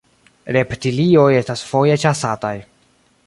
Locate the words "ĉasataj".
2.05-2.57